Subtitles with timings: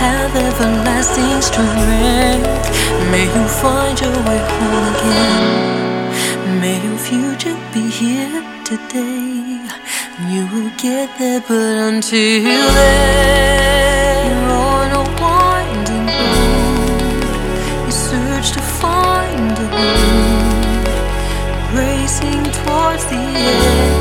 [0.00, 2.48] have everlasting strength.
[3.12, 6.60] May you find your way home again.
[6.60, 9.60] May your future be here today.
[10.32, 17.22] You will get there, but until then, you're on a winding road.
[17.86, 19.68] You search to find a
[21.78, 23.94] racing towards the end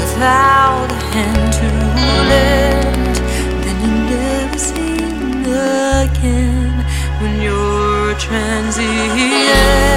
[0.00, 2.63] without a hand to rule it.
[8.24, 9.93] transient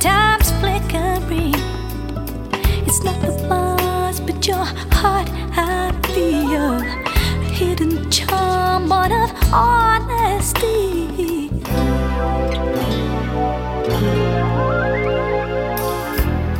[0.00, 1.54] Sometimes flickering.
[2.86, 6.80] It's not the buzz, but your heart I feel.
[6.80, 11.48] A hidden charm of honesty.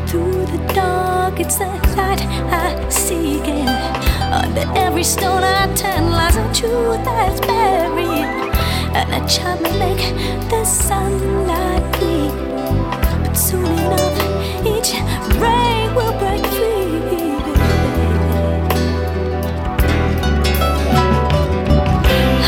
[0.09, 1.67] Through the dark, it's the
[1.97, 3.47] light I seek.
[4.33, 8.49] Under uh, every stone I turn lies a truth that's buried.
[8.97, 11.78] And I try to make the sunlight
[13.49, 14.19] soon enough,
[14.67, 14.93] each
[15.41, 17.01] ray will break free.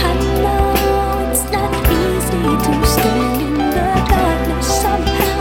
[0.05, 4.66] I know it's not easy to stand in the darkness.
[4.82, 5.40] Somehow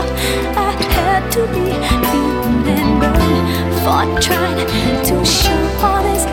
[0.56, 1.66] I had to be
[2.10, 4.22] beaten and burned.
[4.22, 4.60] Tried
[5.08, 6.24] to show all this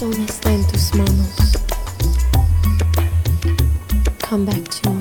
[0.00, 1.28] Corazón está en tus manos.
[4.26, 4.99] Come back to me